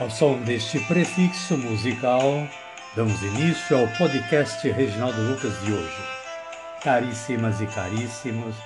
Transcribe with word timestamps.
Ao 0.00 0.08
som 0.08 0.40
deste 0.40 0.80
prefixo 0.86 1.58
musical, 1.58 2.48
damos 2.96 3.20
início 3.20 3.76
ao 3.76 3.86
podcast 3.98 4.66
Reginaldo 4.70 5.20
Lucas 5.20 5.52
de 5.60 5.74
hoje. 5.74 6.02
Caríssimas 6.82 7.60
e 7.60 7.66
caríssimos, 7.66 8.56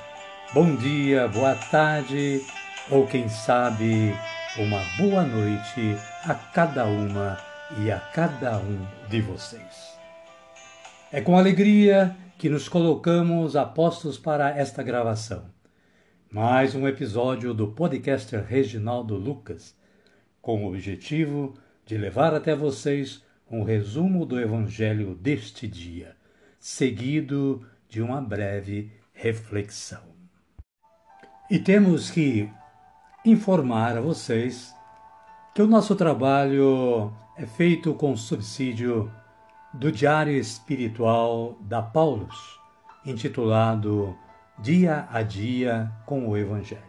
bom 0.52 0.76
dia, 0.76 1.26
boa 1.26 1.56
tarde 1.56 2.40
ou 2.88 3.04
quem 3.08 3.28
sabe 3.28 4.14
uma 4.56 4.80
boa 4.96 5.24
noite 5.24 5.96
a 6.24 6.36
cada 6.36 6.84
uma 6.84 7.36
e 7.78 7.90
a 7.90 7.98
cada 7.98 8.56
um 8.58 8.86
de 9.08 9.20
vocês. 9.20 9.98
É 11.10 11.20
com 11.20 11.36
alegria 11.36 12.16
que 12.38 12.48
nos 12.48 12.68
colocamos 12.68 13.56
a 13.56 13.64
postos 13.64 14.16
para 14.16 14.56
esta 14.56 14.84
gravação. 14.84 15.46
Mais 16.30 16.76
um 16.76 16.86
episódio 16.86 17.52
do 17.52 17.72
podcaster 17.72 18.44
Reginaldo 18.46 19.16
Lucas, 19.16 19.74
com 20.44 20.62
o 20.62 20.68
objetivo 20.68 21.54
de 21.86 21.96
levar 21.96 22.34
até 22.34 22.54
vocês 22.54 23.24
um 23.50 23.64
resumo 23.64 24.26
do 24.26 24.38
Evangelho 24.38 25.14
deste 25.14 25.66
dia, 25.66 26.14
seguido 26.60 27.66
de 27.88 28.02
uma 28.02 28.20
breve 28.20 28.92
reflexão. 29.14 30.02
E 31.50 31.58
temos 31.58 32.10
que 32.10 32.50
informar 33.24 33.96
a 33.96 34.02
vocês 34.02 34.74
que 35.54 35.62
o 35.62 35.66
nosso 35.66 35.96
trabalho 35.96 37.10
é 37.38 37.46
feito 37.46 37.94
com 37.94 38.14
subsídio 38.14 39.10
do 39.72 39.90
Diário 39.90 40.36
Espiritual 40.36 41.56
da 41.62 41.80
Paulus, 41.80 42.60
intitulado 43.06 44.14
Dia 44.58 45.08
a 45.10 45.22
Dia 45.22 45.90
com 46.04 46.28
o 46.28 46.36
Evangelho. 46.36 46.82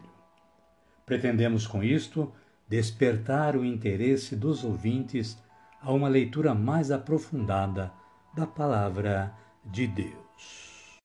Pretendemos 1.06 1.66
com 1.66 1.82
isto 1.82 2.34
despertar 2.68 3.56
o 3.56 3.64
interesse 3.64 4.36
dos 4.36 4.64
ouvintes 4.64 5.38
a 5.82 5.92
uma 5.92 6.08
leitura 6.08 6.54
mais 6.54 6.92
aprofundada 6.92 7.92
da 8.34 8.48
Palavra 8.48 9.34
de 9.64 9.88
Deus. 9.88 11.00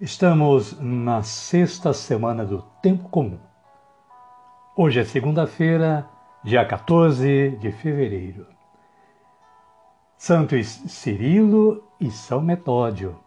Estamos 0.00 0.78
na 0.80 1.22
sexta 1.22 1.92
semana 1.92 2.44
do 2.44 2.62
Tempo 2.82 3.08
Comum. 3.08 3.38
Hoje 4.76 5.00
é 5.00 5.04
segunda-feira, 5.04 6.08
dia 6.42 6.64
14 6.64 7.58
de 7.60 7.72
fevereiro. 7.72 8.46
Santos 10.16 10.66
Cirilo 10.66 11.84
e 11.98 12.10
São 12.10 12.40
Metódio, 12.40 13.18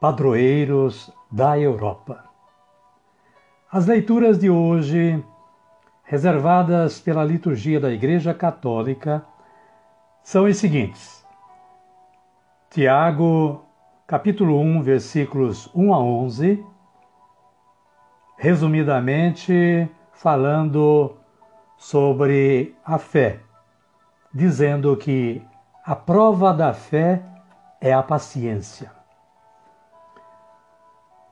padroeiros 0.00 1.10
da 1.30 1.58
Europa. 1.58 2.23
As 3.74 3.86
leituras 3.86 4.38
de 4.38 4.48
hoje, 4.48 5.20
reservadas 6.04 7.00
pela 7.00 7.24
liturgia 7.24 7.80
da 7.80 7.90
Igreja 7.90 8.32
Católica, 8.32 9.26
são 10.22 10.44
as 10.44 10.58
seguintes: 10.58 11.26
Tiago, 12.70 13.64
capítulo 14.06 14.60
1, 14.60 14.80
versículos 14.80 15.68
1 15.74 15.92
a 15.92 15.98
11, 15.98 16.64
resumidamente 18.38 19.90
falando 20.12 21.16
sobre 21.76 22.76
a 22.84 22.96
fé, 22.96 23.40
dizendo 24.32 24.96
que 24.96 25.42
a 25.84 25.96
prova 25.96 26.54
da 26.54 26.72
fé 26.72 27.24
é 27.80 27.92
a 27.92 28.04
paciência. 28.04 28.92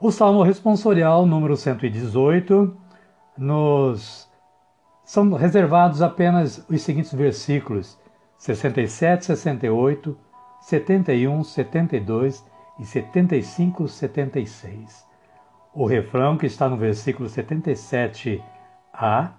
O 0.05 0.11
Salmo 0.11 0.43
responsorial 0.43 1.25
número 1.25 1.57
118 1.57 2.77
nos 3.39 4.29
são 5.05 5.33
reservados 5.35 6.03
apenas 6.03 6.67
os 6.69 6.83
seguintes 6.83 7.15
versículos: 7.15 7.97
67, 8.37 9.27
68, 9.27 10.19
71, 10.61 11.45
72 11.45 12.45
e 12.81 12.85
75, 12.85 13.87
76. 13.87 15.07
O 15.73 15.87
refrão 15.87 16.37
que 16.37 16.47
está 16.47 16.69
no 16.69 16.77
versículo 16.77 17.29
77a 17.29 19.31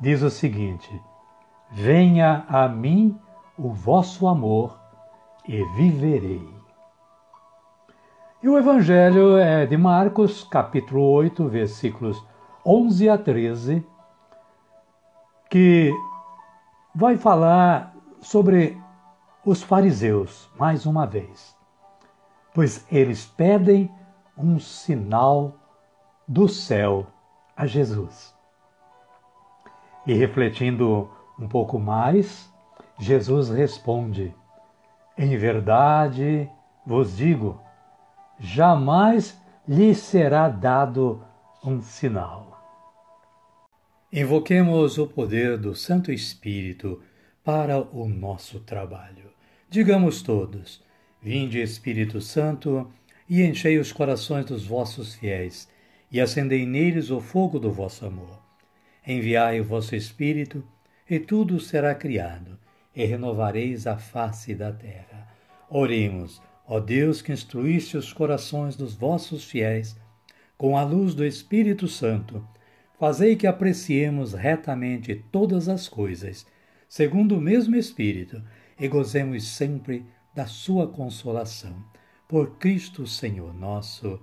diz 0.00 0.22
o 0.22 0.28
seguinte: 0.28 0.90
Venha 1.70 2.44
a 2.48 2.68
mim 2.68 3.16
o 3.56 3.70
vosso 3.70 4.26
amor 4.26 4.76
e 5.46 5.62
viverei. 5.76 6.63
E 8.44 8.48
o 8.50 8.58
Evangelho 8.58 9.38
é 9.38 9.64
de 9.64 9.74
Marcos, 9.74 10.44
capítulo 10.44 11.00
8, 11.12 11.48
versículos 11.48 12.22
11 12.62 13.08
a 13.08 13.16
13, 13.16 13.82
que 15.48 15.90
vai 16.94 17.16
falar 17.16 17.96
sobre 18.20 18.78
os 19.46 19.62
fariseus, 19.62 20.46
mais 20.58 20.84
uma 20.84 21.06
vez, 21.06 21.56
pois 22.52 22.86
eles 22.92 23.24
pedem 23.24 23.90
um 24.36 24.58
sinal 24.58 25.54
do 26.28 26.46
céu 26.46 27.06
a 27.56 27.64
Jesus. 27.64 28.36
E 30.06 30.12
refletindo 30.12 31.10
um 31.40 31.48
pouco 31.48 31.78
mais, 31.78 32.52
Jesus 32.98 33.48
responde: 33.48 34.36
Em 35.16 35.34
verdade 35.38 36.46
vos 36.84 37.16
digo, 37.16 37.63
jamais 38.38 39.38
lhe 39.66 39.94
será 39.94 40.48
dado 40.48 41.22
um 41.64 41.80
sinal. 41.80 42.52
Invoquemos 44.12 44.98
o 44.98 45.06
poder 45.06 45.58
do 45.58 45.74
Santo 45.74 46.12
Espírito 46.12 47.02
para 47.42 47.78
o 47.80 48.08
nosso 48.08 48.60
trabalho. 48.60 49.32
Digamos 49.68 50.22
todos: 50.22 50.82
Vinde, 51.20 51.60
Espírito 51.60 52.20
Santo, 52.20 52.90
e 53.28 53.42
enchei 53.42 53.78
os 53.78 53.92
corações 53.92 54.46
dos 54.46 54.66
vossos 54.66 55.14
fiéis, 55.14 55.68
e 56.12 56.20
acendei 56.20 56.64
neles 56.64 57.10
o 57.10 57.20
fogo 57.20 57.58
do 57.58 57.72
vosso 57.72 58.06
amor. 58.06 58.38
Enviai 59.06 59.60
o 59.60 59.64
vosso 59.64 59.96
Espírito, 59.96 60.62
e 61.08 61.18
tudo 61.18 61.58
será 61.58 61.94
criado 61.94 62.58
e 62.94 63.04
renovareis 63.04 63.86
a 63.86 63.96
face 63.96 64.54
da 64.54 64.72
terra. 64.72 65.28
Oremos, 65.68 66.40
ó 66.66 66.80
Deus 66.80 67.20
que 67.20 67.32
instruíste 67.32 67.96
os 67.96 68.12
corações 68.12 68.76
dos 68.76 68.94
vossos 68.94 69.44
fiéis 69.44 69.96
com 70.56 70.76
a 70.76 70.82
luz 70.82 71.14
do 71.14 71.24
Espírito 71.24 71.88
Santo, 71.88 72.46
fazei 72.98 73.36
que 73.36 73.46
apreciemos 73.46 74.32
retamente 74.32 75.14
todas 75.30 75.68
as 75.68 75.88
coisas, 75.88 76.46
segundo 76.88 77.36
o 77.36 77.40
mesmo 77.40 77.76
Espírito, 77.76 78.42
e 78.78 78.88
gozemos 78.88 79.46
sempre 79.46 80.06
da 80.34 80.46
sua 80.46 80.88
consolação. 80.88 81.84
Por 82.28 82.56
Cristo 82.58 83.06
Senhor 83.06 83.52
nosso. 83.52 84.20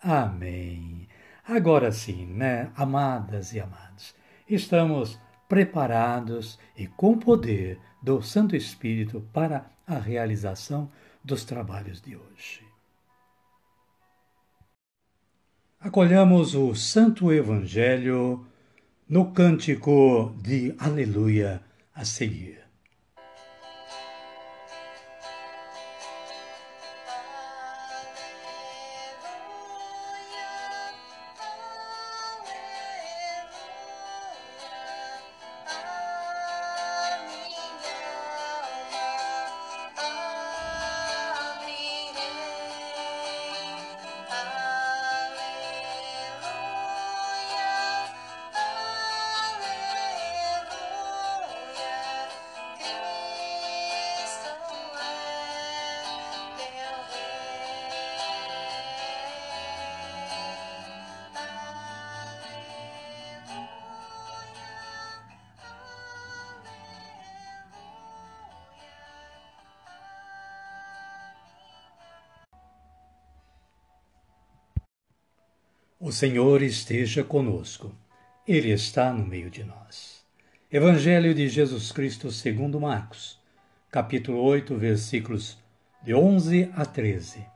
Amém. 0.00 1.06
Agora 1.44 1.92
sim, 1.92 2.26
né, 2.26 2.70
amadas 2.74 3.52
e 3.52 3.60
amados, 3.60 4.14
estamos 4.48 5.18
preparados 5.48 6.58
e 6.76 6.86
com 6.86 7.18
poder 7.18 7.78
do 8.02 8.22
Santo 8.22 8.56
Espírito 8.56 9.20
para 9.32 9.66
a 9.86 9.98
realização 9.98 10.90
dos 11.24 11.44
trabalhos 11.44 12.00
de 12.00 12.16
hoje. 12.16 12.62
Acolhamos 15.80 16.54
o 16.54 16.74
Santo 16.74 17.32
Evangelho 17.32 18.46
no 19.08 19.32
cântico 19.32 20.34
de 20.40 20.74
Aleluia 20.78 21.60
a 21.94 22.04
seguir. 22.04 22.61
O 76.04 76.10
Senhor 76.10 76.62
esteja 76.62 77.22
conosco, 77.22 77.94
Ele 78.44 78.72
está 78.72 79.12
no 79.12 79.24
meio 79.24 79.48
de 79.48 79.62
nós. 79.62 80.26
Evangelho 80.68 81.32
de 81.32 81.48
Jesus 81.48 81.92
Cristo 81.92 82.28
segundo 82.32 82.80
Marcos, 82.80 83.38
capítulo 83.88 84.42
8, 84.42 84.76
versículos 84.76 85.56
de 86.02 86.12
11 86.12 86.72
a 86.74 86.84
13. 86.84 87.46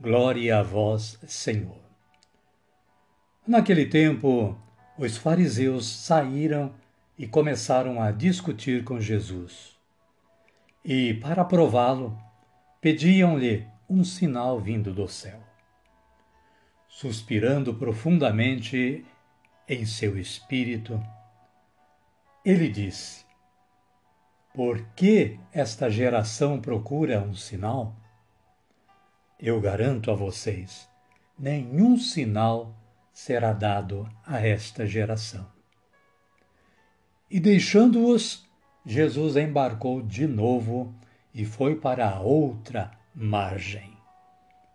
Glória 0.00 0.60
a 0.60 0.62
vós, 0.62 1.18
Senhor. 1.26 1.80
Naquele 3.44 3.86
tempo, 3.86 4.56
os 4.96 5.16
fariseus 5.16 5.84
saíram 5.88 6.72
e 7.18 7.26
começaram 7.26 8.00
a 8.00 8.12
discutir 8.12 8.84
com 8.84 9.00
Jesus. 9.00 9.76
E, 10.84 11.14
para 11.14 11.44
prová-lo, 11.44 12.16
pediam-lhe 12.80 13.66
um 13.90 14.04
sinal 14.04 14.60
vindo 14.60 14.94
do 14.94 15.08
céu. 15.08 15.47
Suspirando 17.00 17.74
profundamente 17.74 19.06
em 19.68 19.86
seu 19.86 20.18
espírito, 20.18 21.00
ele 22.44 22.68
disse: 22.68 23.24
Por 24.52 24.84
que 24.96 25.38
esta 25.52 25.88
geração 25.88 26.60
procura 26.60 27.20
um 27.20 27.36
sinal? 27.36 27.94
Eu 29.38 29.60
garanto 29.60 30.10
a 30.10 30.14
vocês, 30.16 30.88
nenhum 31.38 31.96
sinal 31.96 32.74
será 33.12 33.52
dado 33.52 34.10
a 34.26 34.44
esta 34.44 34.84
geração. 34.84 35.46
E 37.30 37.38
deixando-os, 37.38 38.44
Jesus 38.84 39.36
embarcou 39.36 40.02
de 40.02 40.26
novo 40.26 40.92
e 41.32 41.44
foi 41.44 41.76
para 41.76 42.10
a 42.10 42.18
outra 42.18 42.90
margem. 43.14 43.96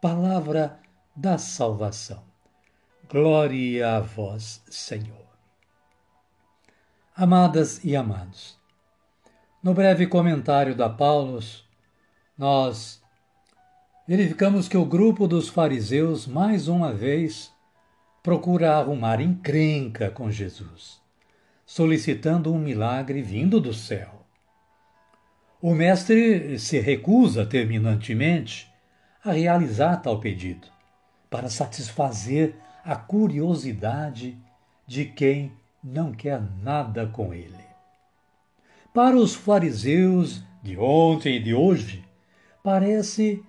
Palavra 0.01 0.81
da 1.15 1.38
salvação. 1.38 2.24
Glória 3.10 3.98
a 3.98 4.00
vós, 4.00 4.63
Senhor. 4.69 5.27
Amadas 7.15 7.83
e 7.83 7.95
amados, 7.95 8.57
no 9.62 9.74
breve 9.74 10.07
comentário 10.07 10.74
da 10.75 10.89
Paulos, 10.89 11.63
nós 12.36 13.00
verificamos 14.07 14.68
que 14.68 14.75
o 14.75 14.83
grupo 14.83 15.27
dos 15.27 15.48
fariseus, 15.48 16.25
mais 16.25 16.68
uma 16.68 16.92
vez, 16.92 17.54
procura 18.24 18.77
arrumar 18.77 19.21
encrenca 19.21 20.10
com 20.10 20.31
Jesus, 20.31 21.00
solicitando 21.65 22.51
um 22.51 22.57
milagre 22.57 23.21
vindo 23.21 23.62
do 23.62 23.74
céu. 23.74 24.25
O 25.62 25.75
mestre 25.75 26.57
se 26.57 26.80
recusa 26.80 27.45
terminantemente 27.45 28.68
a 29.24 29.31
realizar 29.31 29.98
tal 29.98 30.19
pedido, 30.19 30.72
para 31.33 31.50
satisfazer 31.50 32.56
a 32.85 32.95
curiosidade 32.95 34.38
de 34.85 35.03
quem 35.03 35.51
não 35.83 36.12
quer 36.12 36.39
nada 36.62 37.07
com 37.07 37.33
ele. 37.33 37.65
Para 38.94 39.18
os 39.18 39.33
fariseus 39.33 40.44
de 40.62 40.77
ontem 40.77 41.38
e 41.38 41.44
de 41.44 41.51
hoje, 41.51 42.06
parece 42.62 43.44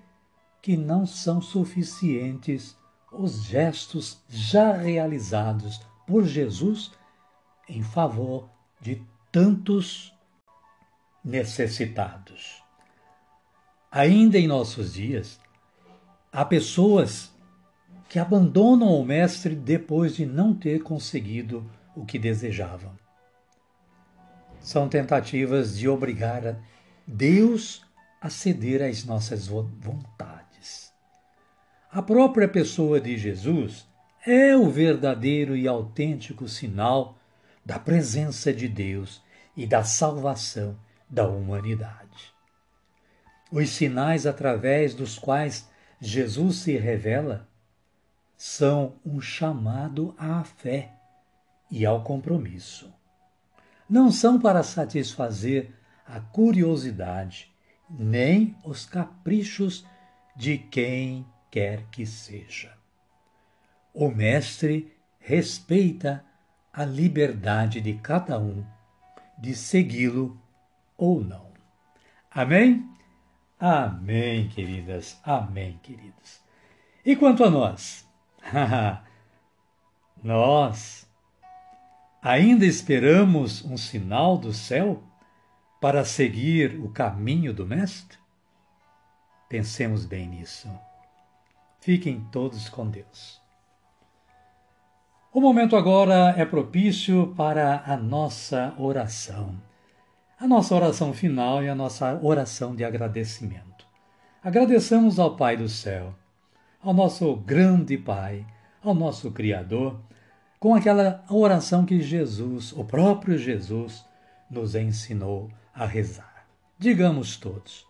que 0.63 0.75
não 0.75 1.05
são 1.05 1.39
suficientes 1.39 2.75
os 3.11 3.43
gestos 3.43 4.19
já 4.27 4.71
realizados 4.71 5.79
por 6.07 6.25
Jesus 6.25 6.91
em 7.69 7.83
favor 7.83 8.49
de 8.81 8.99
tantos 9.31 10.11
necessitados. 11.23 12.63
Ainda 13.91 14.39
em 14.39 14.47
nossos 14.47 14.95
dias, 14.95 15.39
há 16.31 16.43
pessoas 16.43 17.34
que 18.07 18.19
abandonam 18.19 18.99
o 18.99 19.05
Mestre 19.05 19.55
depois 19.55 20.15
de 20.15 20.25
não 20.25 20.53
ter 20.53 20.83
conseguido 20.83 21.69
o 21.95 22.05
que 22.05 22.19
desejavam. 22.19 22.91
São 24.59 24.89
tentativas 24.89 25.77
de 25.77 25.87
obrigar 25.87 26.57
Deus 27.05 27.83
a 28.21 28.29
ceder 28.29 28.81
às 28.81 29.05
nossas 29.05 29.47
vontades. 29.47 30.91
A 31.91 32.01
própria 32.01 32.47
pessoa 32.47 32.99
de 32.99 33.17
Jesus 33.17 33.87
é 34.25 34.55
o 34.55 34.69
verdadeiro 34.69 35.55
e 35.55 35.67
autêntico 35.67 36.47
sinal 36.49 37.17
da 37.63 37.77
presença 37.77 38.51
de 38.51 38.67
Deus 38.67 39.21
e 39.55 39.65
da 39.67 39.83
salvação 39.83 40.77
da 41.09 41.27
humanidade. 41.27 42.33
Os 43.51 43.69
sinais 43.69 44.25
através 44.25 44.93
dos 44.93 45.17
quais 45.17 45.69
Jesus 46.01 46.57
se 46.57 46.75
revela 46.77 47.47
são 48.37 48.95
um 49.05 49.21
chamado 49.21 50.13
à 50.17 50.43
fé 50.43 50.93
e 51.69 51.85
ao 51.85 52.03
compromisso. 52.03 52.93
Não 53.89 54.11
são 54.11 54.39
para 54.39 54.63
satisfazer 54.63 55.71
a 56.05 56.19
curiosidade 56.19 57.53
nem 57.89 58.55
os 58.63 58.85
caprichos 58.85 59.85
de 60.35 60.57
quem 60.57 61.25
quer 61.51 61.83
que 61.91 62.05
seja. 62.05 62.73
O 63.93 64.09
Mestre 64.09 64.93
respeita 65.19 66.23
a 66.73 66.83
liberdade 66.83 67.79
de 67.79 67.93
cada 67.93 68.37
um 68.39 68.65
de 69.37 69.55
segui-lo 69.55 70.39
ou 70.97 71.23
não. 71.23 71.53
Amém? 72.29 72.89
Amém, 73.59 74.49
queridas. 74.49 75.17
Amém, 75.23 75.79
queridos. 75.81 76.41
E 77.05 77.15
quanto 77.15 77.43
a 77.43 77.49
nós? 77.49 78.04
nós 80.23 81.05
Ainda 82.25 82.65
esperamos 82.65 83.63
um 83.63 83.77
sinal 83.77 84.35
do 84.35 84.51
céu 84.51 85.03
para 85.79 86.03
seguir 86.03 86.79
o 86.79 86.89
caminho 86.89 87.53
do 87.53 87.67
Mestre? 87.67 88.17
Pensemos 89.47 90.07
bem 90.07 90.27
nisso. 90.27 90.67
Fiquem 91.79 92.27
todos 92.31 92.67
com 92.67 92.89
Deus. 92.89 93.39
O 95.31 95.39
momento 95.39 95.75
agora 95.75 96.33
é 96.35 96.43
propício 96.43 97.31
para 97.37 97.83
a 97.85 97.95
nossa 97.95 98.73
oração. 98.79 99.61
A 100.39 100.47
nossa 100.47 100.73
oração 100.73 101.13
final 101.13 101.63
e 101.63 101.69
a 101.69 101.75
nossa 101.75 102.19
oração 102.23 102.75
de 102.75 102.83
agradecimento. 102.83 103.85
Agradeçamos 104.43 105.19
ao 105.19 105.35
Pai 105.35 105.55
do 105.55 105.69
céu, 105.69 106.15
ao 106.85 106.93
nosso 106.93 107.35
grande 107.37 107.97
Pai, 107.97 108.45
ao 108.83 108.93
nosso 108.93 109.31
Criador 109.31 109.99
com 110.59 110.75
aquela 110.75 111.25
oração 111.29 111.83
que 111.83 111.99
Jesus, 111.99 112.71
o 112.73 112.83
próprio 112.83 113.39
Jesus, 113.39 114.05
nos 114.49 114.75
ensinou 114.75 115.49
a 115.73 115.83
rezar. 115.83 116.47
Digamos 116.77 117.37
todos: 117.37 117.87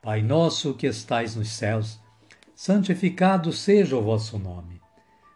Pai 0.00 0.22
nosso 0.22 0.72
que 0.74 0.86
estais 0.86 1.34
nos 1.34 1.50
céus, 1.50 2.00
santificado 2.54 3.52
seja 3.52 3.96
o 3.96 4.02
vosso 4.02 4.38
nome. 4.38 4.80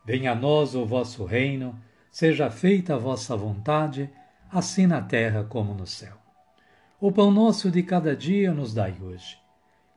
Venha 0.04 0.30
a 0.30 0.34
nós 0.36 0.76
o 0.76 0.86
vosso 0.86 1.24
reino, 1.24 1.76
seja 2.08 2.50
feita 2.50 2.94
a 2.94 2.98
vossa 2.98 3.36
vontade, 3.36 4.08
assim 4.48 4.86
na 4.86 5.02
terra 5.02 5.42
como 5.42 5.74
no 5.74 5.88
céu. 5.88 6.16
O 7.00 7.10
pão 7.10 7.32
nosso 7.32 7.68
de 7.68 7.82
cada 7.82 8.14
dia 8.14 8.52
nos 8.52 8.72
dai 8.72 8.94
hoje. 9.02 9.36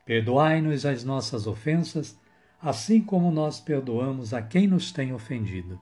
Perdoai-nos 0.06 0.88
as 0.88 1.04
nossas 1.04 1.46
ofensas, 1.46 2.18
assim 2.62 3.02
como 3.02 3.32
nós 3.32 3.60
perdoamos 3.60 4.34
a 4.34 4.42
quem 4.42 4.68
nos 4.68 4.92
tem 4.92 5.14
ofendido 5.14 5.80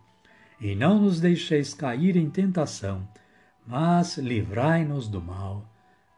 e 0.60 0.75
não 0.75 1.00
nos 1.00 1.20
deixeis 1.20 1.74
cair 1.74 2.15
em 2.15 2.29
tentação, 2.29 3.08
mas 3.65 4.17
livrai-nos 4.17 5.08
do 5.08 5.22
mal. 5.22 5.65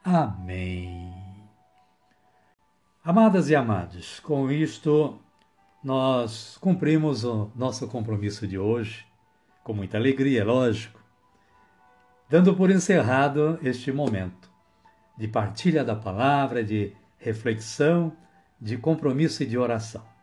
Amém. 0.04 1.14
Amadas 3.04 3.50
e 3.50 3.56
amados, 3.56 4.20
com 4.20 4.52
isto 4.52 5.18
nós 5.84 6.58
cumprimos 6.60 7.24
o 7.24 7.50
nosso 7.56 7.88
compromisso 7.88 8.46
de 8.46 8.58
hoje, 8.58 9.06
com 9.64 9.74
muita 9.74 9.98
alegria, 9.98 10.44
lógico, 10.44 11.02
dando 12.30 12.54
por 12.56 12.70
encerrado 12.70 13.58
este 13.64 13.92
momento 13.92 14.52
de 15.18 15.28
partilha 15.28 15.84
da 15.84 15.96
palavra, 15.96 16.64
de 16.64 16.94
reflexão, 17.18 18.16
de 18.60 18.78
compromisso 18.78 19.44
e 19.44 19.46
de 19.46 19.58
oração. 19.58 20.17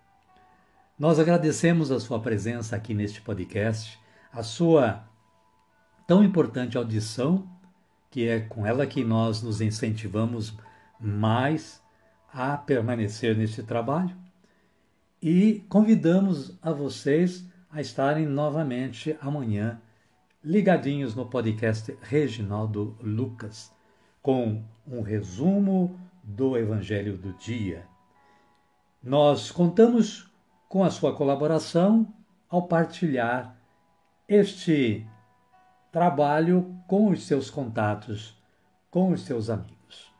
Nós 0.96 1.18
agradecemos 1.18 1.90
a 1.90 1.98
sua 1.98 2.20
presença 2.20 2.76
aqui 2.76 2.94
neste 2.94 3.20
podcast 3.20 3.98
a 4.32 4.44
sua 4.44 5.04
tão 6.06 6.22
importante 6.22 6.78
audição, 6.78 7.48
que 8.12 8.28
é 8.28 8.38
com 8.38 8.64
ela 8.64 8.86
que 8.86 9.02
nós 9.02 9.42
nos 9.42 9.60
incentivamos 9.60 10.56
mais 11.00 11.82
a 12.32 12.56
permanecer 12.56 13.36
neste 13.36 13.60
trabalho, 13.64 14.16
e 15.20 15.64
convidamos 15.68 16.56
a 16.62 16.70
vocês 16.70 17.44
a 17.72 17.80
estarem 17.80 18.24
novamente 18.24 19.16
amanhã 19.20 19.80
ligadinhos 20.44 21.16
no 21.16 21.26
podcast 21.26 21.96
Reginaldo 22.02 22.96
Lucas, 23.02 23.72
com 24.22 24.62
um 24.86 25.02
resumo 25.02 25.98
do 26.22 26.56
Evangelho 26.56 27.18
do 27.18 27.32
dia. 27.32 27.84
Nós 29.02 29.50
contamos 29.50 30.32
com 30.68 30.84
a 30.84 30.90
sua 30.90 31.14
colaboração 31.14 32.06
ao 32.48 32.66
partilhar 32.66 33.56
este 34.28 35.06
trabalho 35.92 36.74
com 36.86 37.08
os 37.10 37.26
seus 37.26 37.50
contatos, 37.50 38.36
com 38.90 39.12
os 39.12 39.22
seus 39.22 39.50
amigos. 39.50 40.12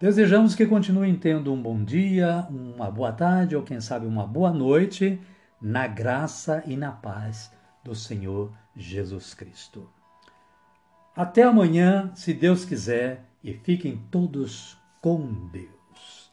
Desejamos 0.00 0.54
que 0.54 0.66
continuem 0.66 1.16
tendo 1.16 1.52
um 1.52 1.60
bom 1.60 1.82
dia, 1.82 2.46
uma 2.50 2.90
boa 2.90 3.12
tarde 3.12 3.56
ou 3.56 3.62
quem 3.62 3.80
sabe 3.80 4.06
uma 4.06 4.26
boa 4.26 4.52
noite, 4.52 5.20
na 5.60 5.86
graça 5.86 6.62
e 6.66 6.76
na 6.76 6.92
paz 6.92 7.52
do 7.82 7.94
Senhor 7.94 8.52
Jesus 8.76 9.34
Cristo. 9.34 9.88
Até 11.16 11.42
amanhã, 11.42 12.12
se 12.14 12.32
Deus 12.32 12.64
quiser, 12.64 13.24
e 13.42 13.54
fiquem 13.54 13.96
todos 14.10 14.78
com 15.00 15.48
Deus. 15.48 16.27